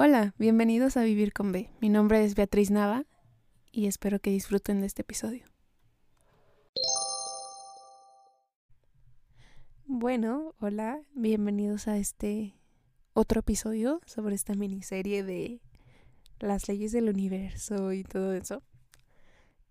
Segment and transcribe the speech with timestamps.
[0.00, 1.72] Hola, bienvenidos a Vivir con B.
[1.80, 3.04] Mi nombre es Beatriz Nava
[3.72, 5.44] y espero que disfruten de este episodio.
[9.86, 12.54] Bueno, hola, bienvenidos a este
[13.12, 15.60] otro episodio sobre esta miniserie de
[16.38, 18.62] las leyes del universo y todo eso.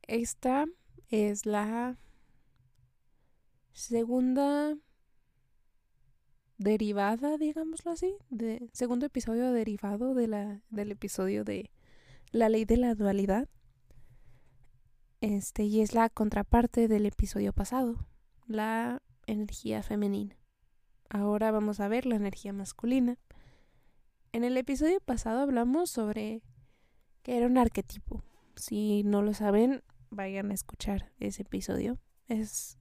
[0.02, 0.66] Esta
[1.08, 1.98] es la
[3.72, 4.76] segunda
[6.58, 11.72] derivada, digámoslo así, de segundo episodio derivado de la, del episodio de
[12.32, 13.48] la ley de la dualidad.
[15.22, 18.08] Este, y es la contraparte del episodio pasado,
[18.46, 20.38] la energía femenina.
[21.10, 23.18] Ahora vamos a ver la energía masculina.
[24.32, 26.44] En el episodio pasado hablamos sobre
[27.24, 28.24] que era un arquetipo.
[28.56, 31.98] Si no lo saben, vayan a escuchar ese episodio.
[32.28, 32.78] Es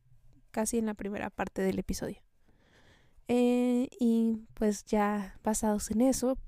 [0.51, 2.26] casi en la primera parte del episodio.
[3.29, 6.39] Eh, y pues ya basados en eso,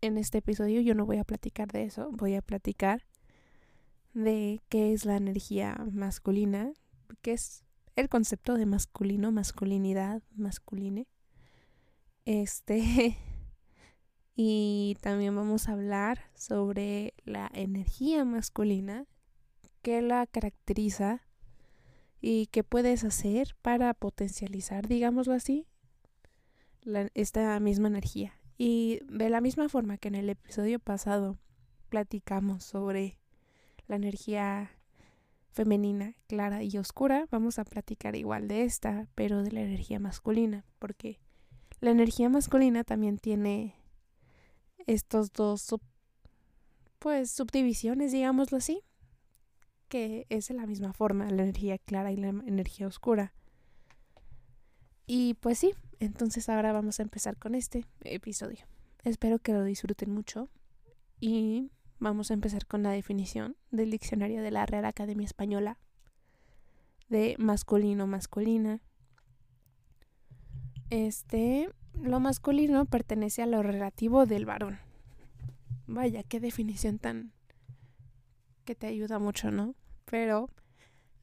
[0.00, 3.04] en este episodio yo no voy a platicar de eso, voy a platicar
[4.14, 6.72] de qué es la energía masculina,
[7.22, 7.64] qué es
[7.96, 11.06] el concepto de masculino, masculinidad, masculine.
[12.24, 13.16] Este
[14.36, 19.06] y también vamos a hablar sobre la energía masculina,
[19.82, 21.22] qué la caracteriza
[22.20, 25.66] y qué puedes hacer para potencializar, digámoslo así,
[27.14, 28.34] esta misma energía.
[28.58, 31.38] Y de la misma forma que en el episodio pasado
[31.88, 33.18] platicamos sobre
[33.86, 34.70] la energía
[35.50, 40.64] femenina, clara y oscura, vamos a platicar igual de esta, pero de la energía masculina,
[40.78, 41.18] porque
[41.80, 43.74] la energía masculina también tiene
[44.86, 45.74] estos dos
[46.98, 48.82] pues subdivisiones, digámoslo así,
[49.88, 53.32] que es de la misma forma, la energía clara y la energía oscura.
[55.06, 58.66] Y pues sí, entonces ahora vamos a empezar con este episodio.
[59.04, 60.48] Espero que lo disfruten mucho
[61.20, 65.78] y vamos a empezar con la definición del diccionario de la Real Academia Española
[67.10, 68.80] de masculino masculina.
[70.88, 74.78] Este, lo masculino pertenece a lo relativo del varón.
[75.86, 77.32] Vaya, qué definición tan
[78.64, 79.74] que te ayuda mucho, ¿no?
[80.06, 80.48] Pero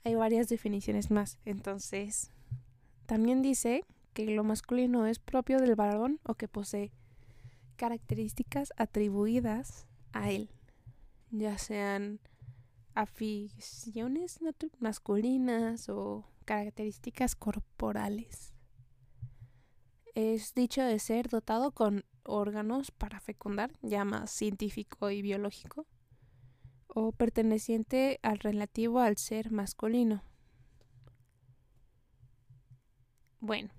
[0.04, 1.40] hay varias definiciones más.
[1.46, 2.32] Entonces,
[3.06, 3.84] también dice
[4.18, 6.92] que lo masculino es propio del varón o que posee
[7.76, 10.50] características atribuidas a él,
[11.30, 12.20] ya sean
[12.96, 14.40] aficiones
[14.80, 18.56] masculinas o características corporales.
[20.16, 25.86] Es dicho de ser dotado con órganos para fecundar, ya más científico y biológico,
[26.88, 30.24] o perteneciente al relativo al ser masculino.
[33.40, 33.70] Bueno,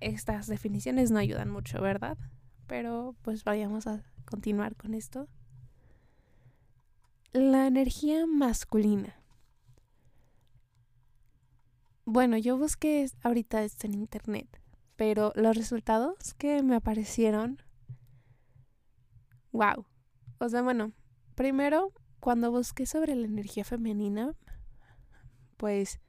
[0.00, 2.18] estas definiciones no ayudan mucho, ¿verdad?
[2.66, 5.28] Pero pues vayamos a continuar con esto.
[7.32, 9.14] La energía masculina.
[12.04, 14.60] Bueno, yo busqué ahorita esto en internet,
[14.94, 17.60] pero los resultados que me aparecieron,
[19.52, 19.84] wow.
[20.38, 20.92] O sea, bueno,
[21.34, 24.34] primero, cuando busqué sobre la energía femenina,
[25.56, 26.00] pues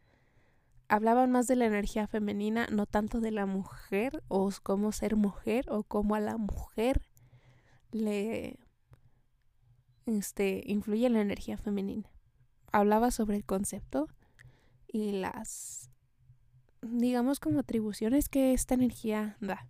[0.90, 5.66] hablaban más de la energía femenina, no tanto de la mujer o cómo ser mujer
[5.70, 7.02] o cómo a la mujer
[7.92, 8.60] le
[10.06, 12.10] este, influye la energía femenina.
[12.72, 14.08] Hablaba sobre el concepto
[14.88, 15.90] y las,
[16.82, 19.68] digamos, como atribuciones que esta energía da.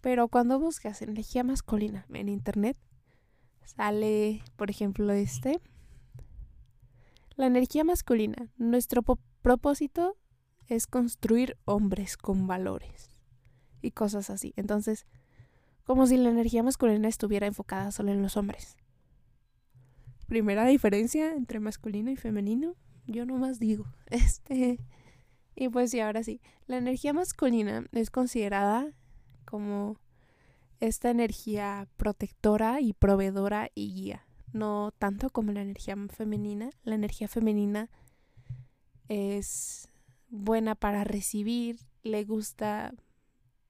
[0.00, 2.76] Pero cuando buscas energía masculina en internet,
[3.64, 5.60] sale, por ejemplo, este.
[7.36, 8.50] La energía masculina.
[8.58, 9.02] Nuestro
[9.40, 10.16] propósito
[10.68, 13.10] es construir hombres con valores
[13.82, 14.52] y cosas así.
[14.56, 15.06] Entonces,
[15.84, 18.76] como si la energía masculina estuviera enfocada solo en los hombres.
[20.26, 22.74] Primera diferencia entre masculino y femenino,
[23.06, 23.86] yo nomás digo.
[24.06, 24.78] Este.
[25.54, 26.40] Y pues sí, ahora sí.
[26.66, 28.92] La energía masculina es considerada
[29.44, 29.98] como
[30.80, 34.26] esta energía protectora y proveedora y guía.
[34.52, 36.70] No tanto como la energía femenina.
[36.82, 37.90] La energía femenina
[39.08, 39.88] es
[40.28, 42.94] buena para recibir, le gusta,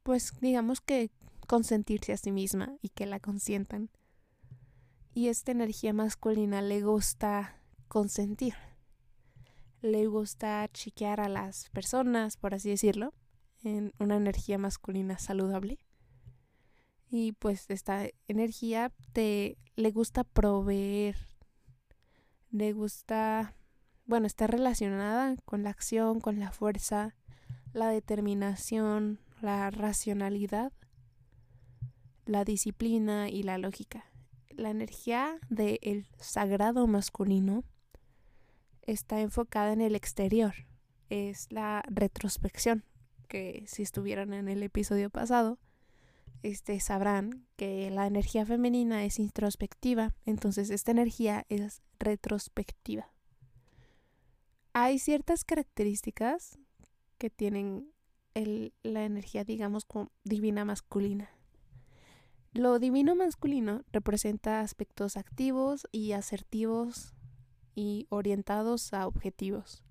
[0.02, 1.10] pues digamos que
[1.46, 3.90] consentirse a sí misma y que la consientan.
[5.14, 8.54] Y esta energía masculina le gusta consentir,
[9.80, 13.12] le gusta chiquear a las personas, por así decirlo,
[13.62, 15.78] en una energía masculina saludable.
[17.10, 21.16] Y pues esta energía te le gusta proveer,
[22.50, 23.54] le gusta
[24.06, 27.14] bueno, está relacionada con la acción, con la fuerza,
[27.72, 30.72] la determinación, la racionalidad,
[32.26, 34.04] la disciplina y la lógica.
[34.56, 37.64] la energía del sagrado masculino
[38.82, 40.54] está enfocada en el exterior.
[41.10, 42.84] Es la retrospección,
[43.26, 45.58] que si estuvieran en el episodio pasado,
[46.44, 53.13] este, sabrán que la energía femenina es introspectiva, entonces esta energía es retrospectiva.
[54.76, 56.58] Hay ciertas características
[57.18, 57.92] que tienen
[58.34, 59.86] la energía, digamos,
[60.24, 61.30] divina masculina.
[62.52, 67.14] Lo divino masculino representa aspectos activos y asertivos
[67.76, 69.84] y orientados a objetivos.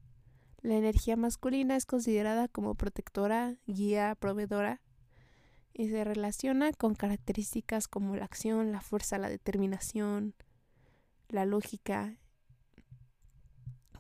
[0.62, 4.82] La energía masculina es considerada como protectora, guía, proveedora
[5.74, 10.36] y se relaciona con características como la acción, la fuerza, la determinación,
[11.30, 12.18] la lógica.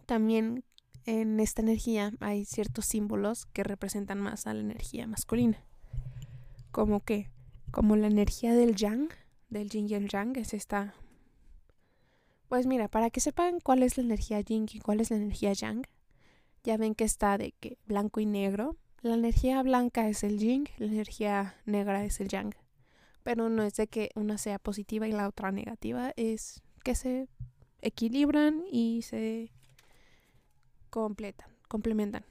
[0.05, 0.65] También
[1.05, 5.63] en esta energía hay ciertos símbolos que representan más a la energía masculina.
[6.71, 7.29] Como que,
[7.71, 9.09] como la energía del yang,
[9.49, 10.93] del yin y el yang, es esta.
[12.47, 15.53] Pues mira, para que sepan cuál es la energía yin y cuál es la energía
[15.53, 15.83] yang,
[16.63, 18.77] ya ven que está de que blanco y negro.
[19.01, 22.55] La energía blanca es el yin, la energía negra es el yang.
[23.23, 27.27] Pero no es de que una sea positiva y la otra negativa, es que se
[27.81, 29.51] equilibran y se
[30.93, 32.23] completan, complementan.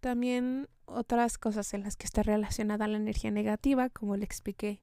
[0.00, 4.80] También otras cosas en las que está relacionada la energía negativa, como le expliqué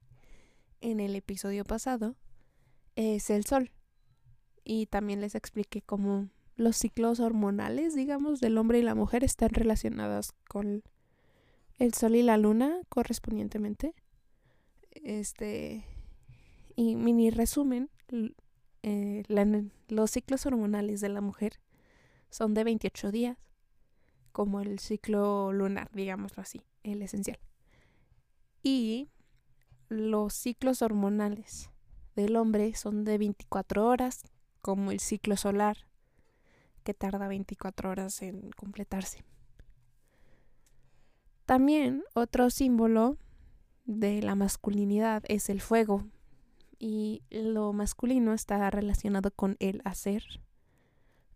[0.80, 2.16] en el episodio pasado,
[2.96, 3.70] es el sol.
[4.64, 9.50] Y también les expliqué cómo los ciclos hormonales, digamos, del hombre y la mujer están
[9.50, 10.82] relacionados con
[11.78, 13.94] el sol y la luna correspondientemente.
[14.92, 15.84] Este
[16.74, 17.90] y mini resumen,
[18.82, 19.24] eh,
[19.88, 21.60] los ciclos hormonales de la mujer
[22.34, 23.38] son de 28 días,
[24.32, 27.38] como el ciclo lunar, digámoslo así, el esencial.
[28.60, 29.08] Y
[29.88, 31.70] los ciclos hormonales
[32.16, 34.24] del hombre son de 24 horas,
[34.62, 35.86] como el ciclo solar,
[36.82, 39.22] que tarda 24 horas en completarse.
[41.46, 43.16] También otro símbolo
[43.84, 46.02] de la masculinidad es el fuego,
[46.80, 50.24] y lo masculino está relacionado con el hacer,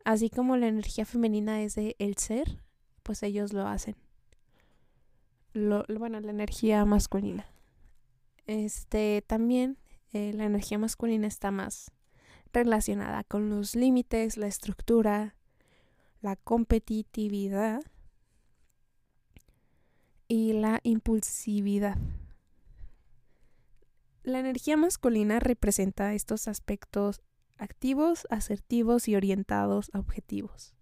[0.08, 2.62] Así como la energía femenina es de el ser,
[3.02, 3.94] pues ellos lo hacen.
[5.52, 7.44] Lo, bueno, la energía masculina.
[8.46, 9.76] Este también
[10.14, 11.92] eh, la energía masculina está más
[12.54, 15.34] relacionada con los límites, la estructura,
[16.22, 17.82] la competitividad
[20.26, 21.98] y la impulsividad.
[24.22, 27.20] La energía masculina representa estos aspectos
[27.58, 30.74] activos, asertivos y orientados a objetivos.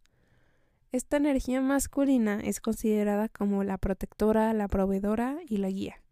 [0.92, 6.02] Esta energía masculina es considerada como la protectora, la proveedora y la guía,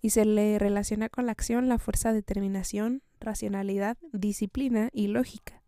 [0.00, 5.62] y se le relaciona con la acción, la fuerza, determinación, racionalidad, disciplina y lógica.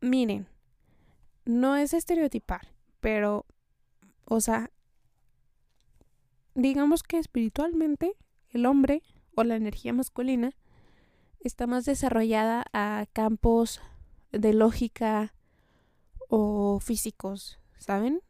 [0.00, 0.48] Miren,
[1.44, 2.68] no es estereotipar,
[3.00, 3.46] pero,
[4.24, 4.70] o sea,
[6.54, 8.14] digamos que espiritualmente
[8.50, 9.02] el hombre
[9.34, 10.52] o la energía masculina
[11.40, 13.80] está más desarrollada a campos
[14.32, 15.34] de lógica
[16.28, 18.20] o físicos, ¿saben?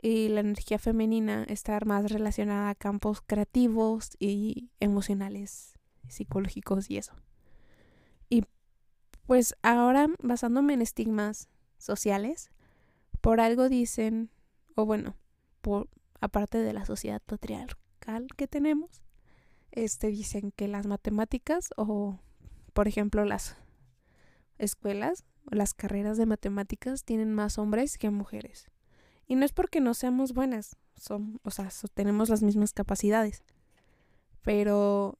[0.00, 5.74] Y la energía femenina está más relacionada a campos creativos y emocionales,
[6.08, 7.14] psicológicos y eso.
[8.28, 8.44] Y
[9.26, 11.48] pues ahora, basándome en estigmas
[11.78, 12.50] sociales,
[13.20, 14.30] por algo dicen,
[14.76, 15.16] o bueno,
[15.60, 15.88] por
[16.20, 19.02] aparte de la sociedad patriarcal que tenemos,
[19.72, 22.18] este, dicen que las matemáticas o,
[22.72, 23.56] por ejemplo, las
[24.58, 28.68] escuelas las carreras de matemáticas tienen más hombres que mujeres.
[29.26, 33.42] Y no es porque no seamos buenas, son, o sea, tenemos las mismas capacidades.
[34.42, 35.18] Pero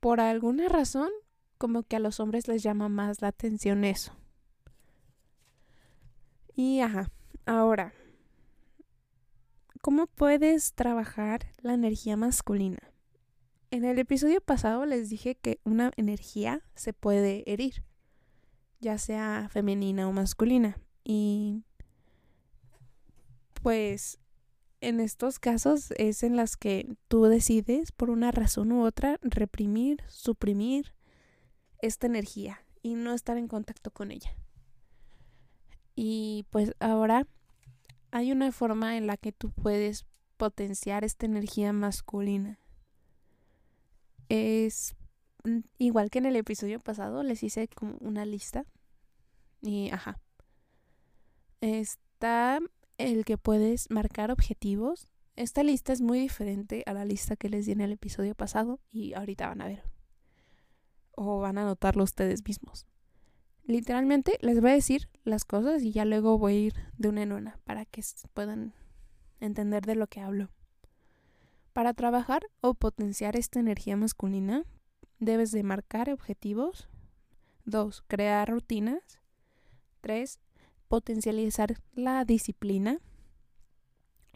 [0.00, 1.10] por alguna razón,
[1.58, 4.12] como que a los hombres les llama más la atención eso.
[6.54, 7.10] Y ajá,
[7.44, 7.92] ahora,
[9.80, 12.78] ¿cómo puedes trabajar la energía masculina?
[13.72, 17.82] En el episodio pasado les dije que una energía se puede herir,
[18.78, 20.78] ya sea femenina o masculina.
[21.02, 21.64] Y
[23.62, 24.20] pues
[24.80, 30.04] en estos casos es en las que tú decides por una razón u otra reprimir,
[30.06, 30.94] suprimir
[31.82, 34.36] esta energía y no estar en contacto con ella.
[35.96, 37.26] Y pues ahora
[38.12, 40.06] hay una forma en la que tú puedes
[40.36, 42.60] potenciar esta energía masculina
[44.28, 44.94] es
[45.44, 48.64] mm, igual que en el episodio pasado, les hice como una lista.
[49.62, 50.18] Y ajá.
[51.60, 52.60] Está
[52.98, 55.08] el que puedes marcar objetivos.
[55.34, 58.80] Esta lista es muy diferente a la lista que les di en el episodio pasado
[58.90, 59.82] y ahorita van a ver.
[61.18, 62.86] o van a notarlo ustedes mismos.
[63.64, 67.22] Literalmente les voy a decir las cosas y ya luego voy a ir de una
[67.22, 68.02] en una para que
[68.34, 68.74] puedan
[69.40, 70.50] entender de lo que hablo.
[71.76, 74.64] Para trabajar o potenciar esta energía masculina,
[75.18, 76.88] debes de marcar objetivos.
[77.66, 78.02] 2.
[78.06, 79.20] Crear rutinas.
[80.00, 80.40] 3.
[80.88, 82.98] Potencializar la disciplina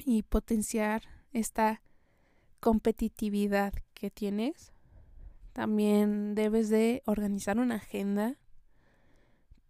[0.05, 1.81] y potenciar esta
[2.61, 4.75] competitividad que tienes.
[5.55, 8.37] También debes de organizar una agenda.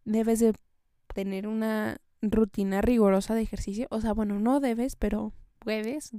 [0.04, 0.54] Debes de
[1.14, 3.86] tener una rutina rigurosa de ejercicio.
[3.90, 6.10] O sea, bueno, no debes, pero puedes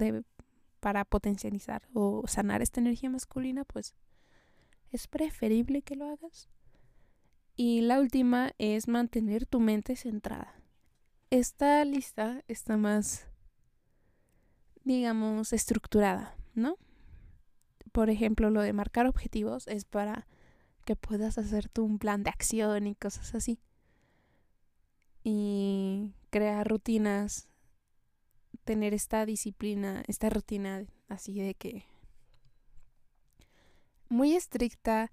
[0.82, 3.96] para potencializar o sanar esta energía masculina, pues
[4.90, 6.50] es preferible que lo hagas.
[7.56, 10.56] Y la última es mantener tu mente centrada.
[11.30, 13.28] Esta lista está más,
[14.84, 16.78] digamos, estructurada, ¿no?
[17.92, 20.28] Por ejemplo, lo de marcar objetivos es para
[20.84, 23.62] que puedas hacerte un plan de acción y cosas así.
[25.24, 27.51] Y crear rutinas,
[28.72, 31.84] tener esta disciplina, esta rutina así de que
[34.08, 35.12] muy estricta,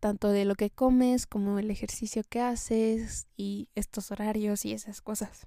[0.00, 5.00] tanto de lo que comes como el ejercicio que haces y estos horarios y esas
[5.00, 5.46] cosas.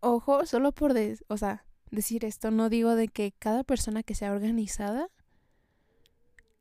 [0.00, 0.94] Ojo, solo por,
[1.28, 5.10] o sea, decir esto, no digo de que cada persona que sea organizada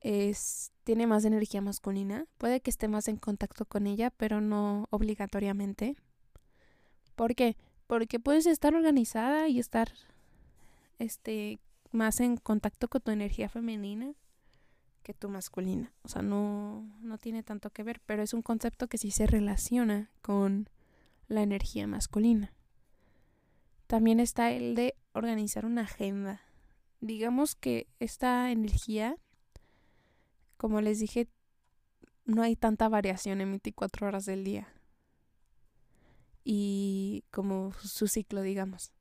[0.02, 2.26] es, tiene más energía masculina.
[2.38, 5.96] Puede que esté más en contacto con ella, pero no obligatoriamente.
[7.16, 7.56] ¿Por qué?
[7.90, 9.92] Porque puedes estar organizada y estar
[11.00, 11.58] este,
[11.92, 14.14] más en contacto con tu energía femenina
[15.02, 15.92] que tu masculina.
[16.04, 19.26] O sea, no, no tiene tanto que ver, pero es un concepto que sí se
[19.26, 20.70] relaciona con
[21.28, 22.54] la energía masculina.
[23.88, 26.42] También está el de organizar una agenda.
[27.02, 29.18] Digamos que esta energía,
[30.58, 31.28] como les dije,
[32.26, 34.68] no hay tanta variación en 24 horas del día.
[36.44, 38.92] Y como su ciclo, digamos.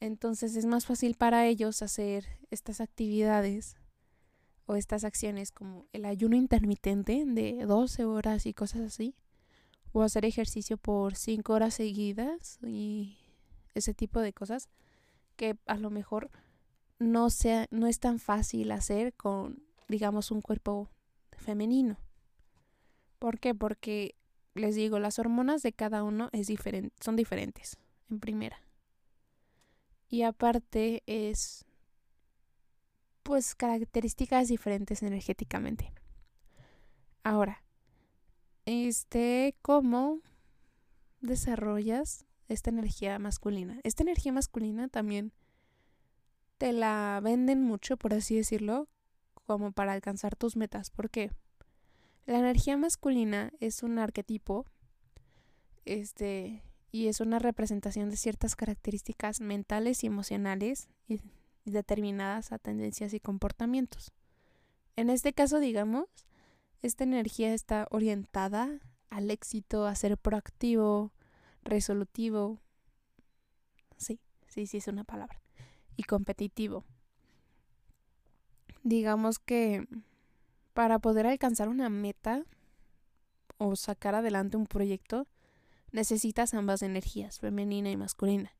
[0.00, 3.76] Entonces es más fácil para ellos hacer estas actividades
[4.66, 9.16] o estas acciones como el ayuno intermitente de 12 horas y cosas así.
[9.92, 13.16] O hacer ejercicio por 5 horas seguidas y
[13.74, 14.68] ese tipo de cosas
[15.36, 16.30] que a lo mejor
[16.98, 20.90] no sea no es tan fácil hacer con digamos un cuerpo
[21.38, 21.96] femenino.
[23.18, 23.54] ¿Por qué?
[23.54, 24.14] Porque
[24.54, 26.48] les digo, las hormonas de cada uno es
[27.00, 27.78] son diferentes
[28.10, 28.60] en primera.
[30.08, 31.64] Y aparte es
[33.22, 35.92] pues características diferentes energéticamente.
[37.22, 37.62] Ahora,
[38.64, 40.20] este, ¿cómo
[41.20, 43.80] desarrollas esta energía masculina?
[43.82, 45.32] Esta energía masculina también
[46.56, 48.88] te la venden mucho, por así decirlo,
[49.34, 50.90] como para alcanzar tus metas.
[50.90, 51.30] ¿Por qué?
[52.28, 54.66] La energía masculina es un arquetipo,
[55.86, 61.20] este, y es una representación de ciertas características mentales y emocionales y
[61.64, 64.12] determinadas a tendencias y comportamientos.
[64.94, 66.04] En este caso, digamos,
[66.82, 71.14] esta energía está orientada al éxito, a ser proactivo,
[71.64, 72.60] resolutivo.
[73.96, 75.40] Sí, sí, sí es una palabra.
[75.96, 76.84] Y competitivo.
[78.82, 79.88] Digamos que
[80.78, 82.44] para poder alcanzar una meta
[83.56, 85.26] o sacar adelante un proyecto,
[85.90, 88.52] necesitas ambas energías, femenina y masculina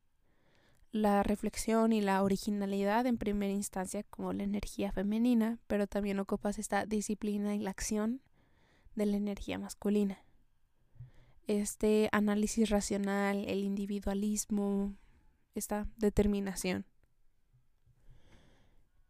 [0.90, 6.58] la reflexión y la originalidad en primera instancia como la energía femenina, pero también ocupas
[6.58, 8.20] esta disciplina y la acción
[8.96, 10.18] de la energía masculina.
[11.46, 14.96] Este análisis racional, el individualismo,
[15.54, 16.84] esta determinación.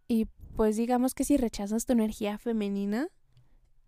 [0.08, 0.26] Y
[0.58, 3.08] pues digamos que si rechazas tu energía femenina,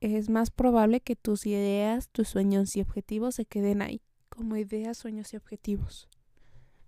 [0.01, 4.01] es más probable que tus ideas, tus sueños y objetivos se queden ahí,
[4.31, 6.09] como ideas, sueños y objetivos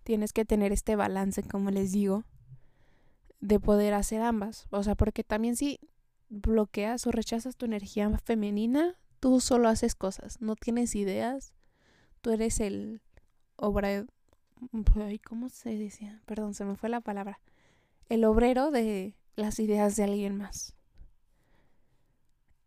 [0.03, 2.25] tienes que tener este balance, como les digo,
[3.41, 4.67] de poder hacer ambas.
[4.71, 5.81] O sea, porque también si
[6.29, 11.53] bloqueas o rechazas tu energía femenina, tú solo haces cosas, no tienes ideas,
[12.21, 13.01] tú eres el
[13.57, 14.07] obra...
[15.25, 16.23] ¿Cómo se decía?
[16.25, 17.41] Perdón, se me fue la palabra.
[18.09, 20.75] El obrero de las ideas de alguien más.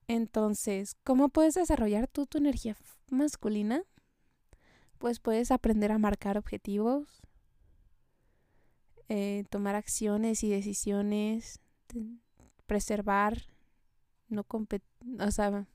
[0.08, 2.78] Entonces, ¿cómo puedes desarrollar tú tu energía
[3.10, 3.84] masculina?
[4.98, 7.22] Pues puedes aprender a marcar objetivos,
[9.10, 11.60] eh, tomar acciones y decisiones,
[12.66, 13.44] preservar,
[14.28, 15.68] no o sea,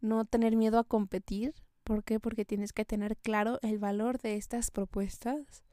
[0.00, 1.54] no tener miedo a competir.
[1.84, 2.18] ¿Por qué?
[2.20, 5.64] Porque tienes que tener claro el valor de estas propuestas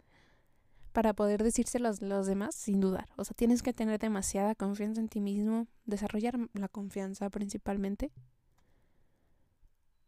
[0.92, 3.10] para poder decírselos a los demás sin dudar.
[3.16, 8.12] O sea, tienes que tener demasiada confianza en ti mismo, desarrollar la confianza principalmente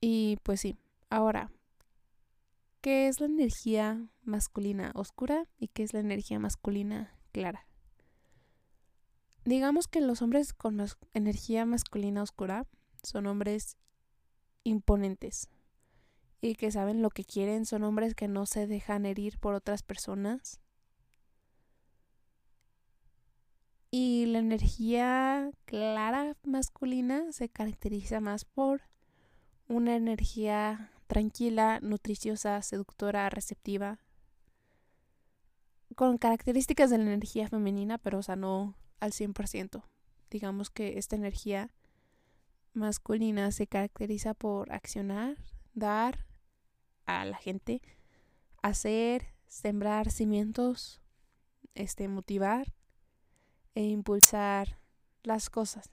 [0.05, 0.75] Y pues sí,
[1.09, 1.49] ahora,
[2.81, 7.69] ¿qué es la energía masculina oscura y qué es la energía masculina clara?
[9.45, 12.67] Digamos que los hombres con energía masculina oscura
[13.01, 13.77] son hombres
[14.65, 15.47] imponentes
[16.41, 19.83] y que saben lo que quieren, son hombres que no se dejan herir por otras
[19.83, 20.59] personas.
[23.95, 28.81] Y la energía clara masculina se caracteriza más por
[29.67, 33.99] una energía tranquila, nutriciosa, seductora, receptiva,
[35.95, 39.83] con características de la energía femenina, pero o sea, no al 100%.
[40.31, 41.69] Digamos que esta energía
[42.73, 45.37] masculina se caracteriza por accionar,
[45.75, 46.25] dar
[47.05, 47.79] a la gente,
[48.63, 50.99] hacer, sembrar cimientos,
[51.75, 52.73] este motivar
[53.75, 54.79] e impulsar
[55.23, 55.91] las cosas.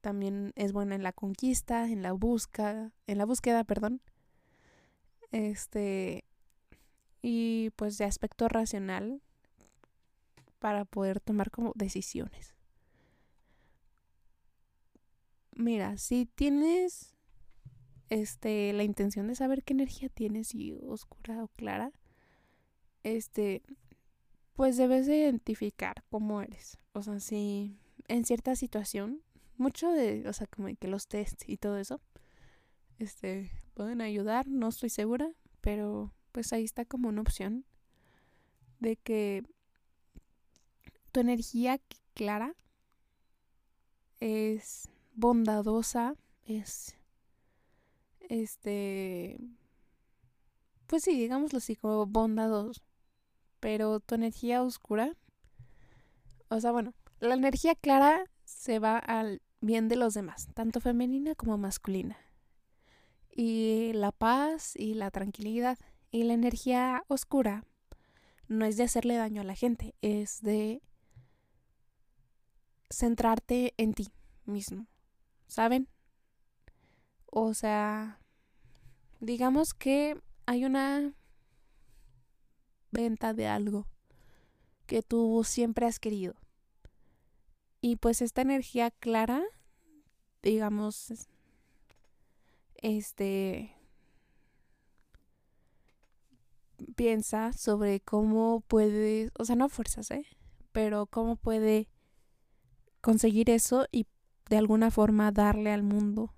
[0.00, 4.02] También es buena en la conquista, en la búsqueda, en la búsqueda, perdón.
[5.32, 6.24] Este
[7.22, 9.22] y pues de aspecto racional
[10.58, 12.54] para poder tomar como decisiones.
[15.56, 17.14] Mira, si tienes
[18.10, 21.92] este la intención de saber qué energía tienes, si oscura o clara,
[23.04, 23.62] este
[24.54, 26.78] pues debes identificar cómo eres.
[26.92, 27.76] O sea, si
[28.08, 29.22] en cierta situación,
[29.56, 32.00] mucho de, o sea, como que los tests y todo eso,
[32.98, 35.30] este, pueden ayudar, no estoy segura,
[35.60, 37.64] pero pues ahí está como una opción
[38.80, 39.44] de que
[41.12, 41.80] tu energía
[42.14, 42.54] clara
[44.20, 46.96] es bondadosa, es
[48.28, 49.38] este
[50.86, 52.82] pues sí, digámoslo así, como bondadoso.
[53.64, 55.16] Pero tu energía oscura,
[56.50, 61.34] o sea, bueno, la energía clara se va al bien de los demás, tanto femenina
[61.34, 62.18] como masculina.
[63.30, 65.78] Y la paz y la tranquilidad.
[66.10, 67.64] Y la energía oscura
[68.48, 70.82] no es de hacerle daño a la gente, es de
[72.90, 74.10] centrarte en ti
[74.44, 74.88] mismo.
[75.46, 75.88] ¿Saben?
[77.24, 78.20] O sea,
[79.20, 81.14] digamos que hay una
[82.94, 83.86] venta de algo
[84.86, 86.34] que tú siempre has querido.
[87.82, 89.42] Y pues esta energía clara,
[90.42, 91.28] digamos,
[92.76, 93.76] este
[96.96, 100.26] piensa sobre cómo puede, o sea, no fuerzas, ¿eh?
[100.72, 101.88] Pero cómo puede
[103.00, 104.06] conseguir eso y
[104.48, 106.34] de alguna forma darle al mundo.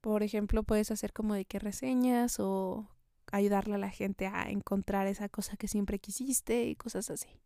[0.00, 2.88] Por ejemplo, puedes hacer como de que reseñas o
[3.30, 7.40] ayudarle a la gente a encontrar esa cosa que siempre quisiste y cosas así.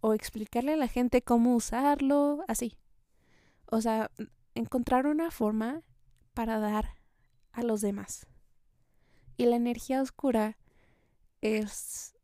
[0.00, 2.78] O explicarle a la gente cómo usarlo, así.
[3.66, 4.10] O sea,
[4.54, 5.82] encontrar una forma
[6.34, 6.96] para dar
[7.52, 8.26] a los demás.
[9.36, 10.58] Y la energía oscura
[11.40, 12.14] es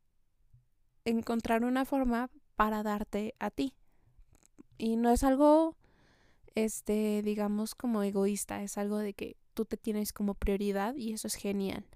[1.04, 3.74] encontrar una forma para darte a ti.
[4.78, 5.76] Y no es algo,
[6.54, 11.26] este, digamos, como egoísta, es algo de que tú te tienes como prioridad y eso
[11.26, 11.86] es genial.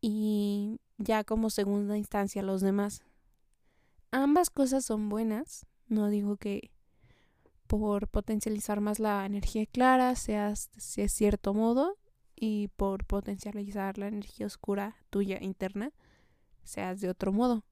[0.00, 3.02] Y ya como segunda instancia los demás.
[4.10, 6.70] Ambas cosas son buenas, no digo que
[7.66, 11.98] por potencializar más la energía clara seas de cierto modo
[12.34, 15.92] y por potencializar la energía oscura tuya interna
[16.64, 17.64] seas de otro modo.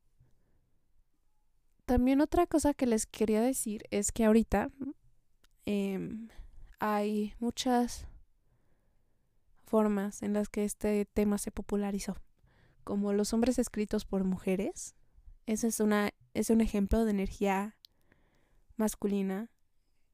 [1.84, 4.70] También otra cosa que les quería decir es que ahorita
[5.66, 6.28] em,
[6.78, 8.06] hay muchas
[9.66, 12.16] formas en las que este tema se popularizó,
[12.84, 14.94] como los hombres escritos por mujeres.
[15.46, 17.76] Ese es, una, es un ejemplo de energía
[18.76, 19.50] masculina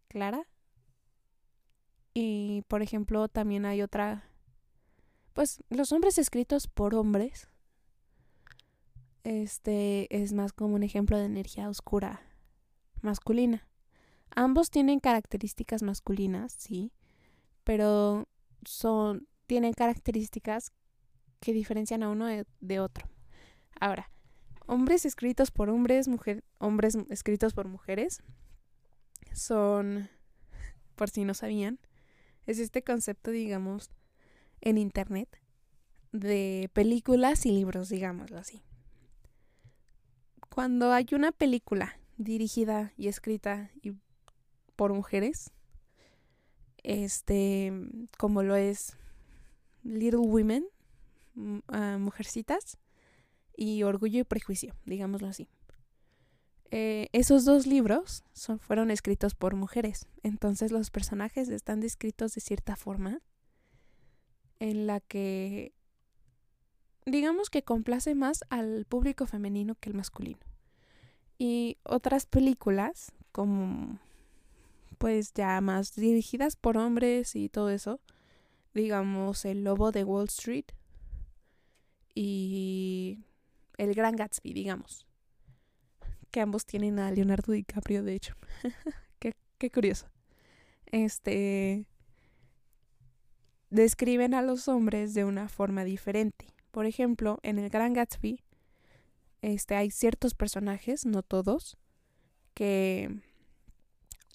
[0.09, 0.47] clara.
[2.15, 4.25] Y por ejemplo, también hay otra,
[5.33, 7.49] pues los hombres escritos por hombres
[9.25, 12.23] este es más como un ejemplo de energía oscura
[13.03, 13.69] masculina.
[14.35, 16.93] Ambos tienen características masculinas, sí,
[17.65, 18.29] pero
[18.65, 20.73] son tienen características
[21.39, 23.07] que diferencian a uno de, otro.
[23.79, 24.11] Ahora,
[24.65, 28.23] hombres escritos por hombres, mujer, hombres escritos por mujeres
[29.35, 30.09] son,
[30.95, 31.79] por si no sabían,
[32.47, 33.91] es este concepto, digamos,
[34.63, 35.29] en internet
[36.13, 38.63] de películas y libros, digámoslo así.
[40.49, 43.71] Cuando hay una película dirigida y escrita
[44.77, 45.51] por mujeres,
[46.83, 47.71] este,
[48.17, 48.97] como lo es
[49.83, 50.65] Little Women,
[51.37, 52.79] uh, Mujercitas,
[53.57, 55.49] y Orgullo y Prejuicio, digámoslo así.
[56.71, 58.25] Eh, esos dos libros
[58.61, 63.21] fueron escritos por mujeres, entonces los personajes están descritos de cierta forma
[64.59, 65.75] en la que
[67.05, 70.41] digamos que complace más al público femenino que el masculino.
[71.39, 73.99] Y otras películas como
[74.97, 78.01] pues ya más dirigidas por hombres y todo eso,
[78.75, 80.67] digamos El Lobo de Wall Street
[82.15, 83.19] y
[83.79, 85.07] El Gran Gatsby, digamos,
[86.31, 88.35] que ambos tienen a Leonardo DiCaprio, de hecho.
[89.19, 90.07] qué, qué curioso.
[90.87, 91.87] Este
[93.71, 96.47] describen a los hombres de una forma diferente.
[96.71, 98.43] Por ejemplo, en el Gran Gatsby,
[99.41, 101.79] este, hay ciertos personajes, no todos,
[102.55, 103.23] que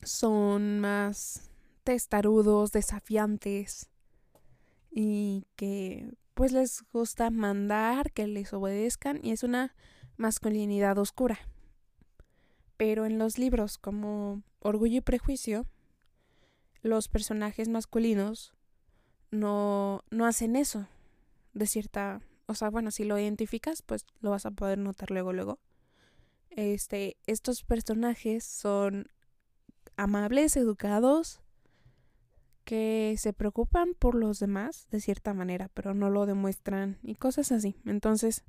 [0.01, 1.51] son más
[1.83, 3.89] testarudos, desafiantes
[4.99, 9.75] y que pues les gusta mandar, que les obedezcan y es una
[10.15, 11.37] masculinidad oscura.
[12.77, 15.67] Pero en los libros como Orgullo y Prejuicio,
[16.81, 18.55] los personajes masculinos
[19.29, 20.87] no, no hacen eso.
[21.53, 25.31] De cierta, o sea, bueno, si lo identificas, pues lo vas a poder notar luego,
[25.31, 25.59] luego.
[26.49, 29.11] Este, estos personajes son
[29.95, 31.39] amables, educados,
[32.67, 37.53] que se preocupan por los demás de cierta manera, pero no lo demuestran y cosas
[37.53, 37.77] así.
[37.85, 38.43] Entonces,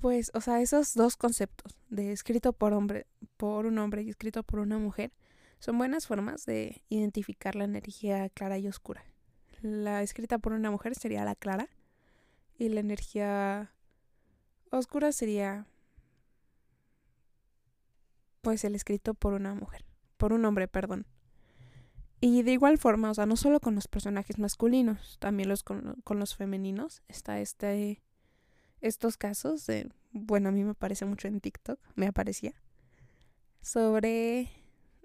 [0.00, 4.44] pues, o sea, esos dos conceptos de escrito por hombre, por un hombre y escrito
[4.44, 5.12] por una mujer,
[5.58, 9.04] son buenas formas de identificar la energía clara y oscura.
[9.62, 11.68] La escrita por una mujer sería la clara
[12.56, 13.74] y la energía
[14.70, 15.66] oscura sería
[18.42, 19.84] pues el escrito por una mujer,
[20.18, 21.04] por un hombre, perdón.
[22.24, 25.96] Y de igual forma, o sea, no solo con los personajes masculinos, también los con,
[26.08, 28.00] los femeninos, está este
[28.80, 32.54] estos casos de, bueno, a mí me aparece mucho en TikTok, me aparecía
[33.60, 34.50] sobre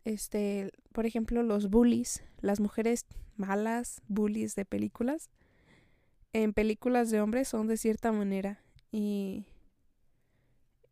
[0.06, 5.32] este, por ejemplo, los bullies, las mujeres malas, bullies de películas,
[6.34, 9.48] en películas de hombres son de cierta manera y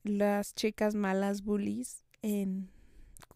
[0.01, 2.71] las chicas malas bullies en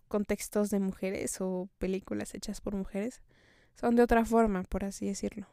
[0.10, 3.22] contextos de mujeres o películas hechas por mujeres
[3.76, 5.48] son de otra forma, por así decirlo.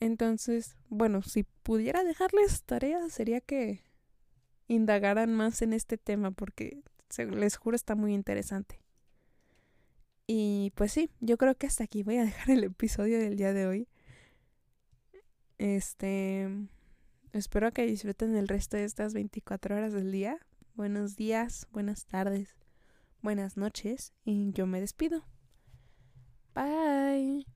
[0.00, 3.82] Entonces, bueno, si pudiera dejarles tarea sería que
[4.66, 6.82] indagaran más en este tema porque
[7.16, 8.80] les juro está muy interesante.
[10.26, 13.52] Y pues sí, yo creo que hasta aquí voy a dejar el episodio del día
[13.52, 13.88] de hoy.
[15.56, 16.48] Este,
[17.32, 20.38] espero que disfruten el resto de estas 24 horas del día.
[20.74, 22.54] Buenos días, buenas tardes,
[23.22, 25.24] buenas noches y yo me despido.
[26.54, 27.46] Bye.